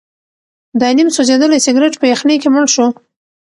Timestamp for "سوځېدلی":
1.15-1.63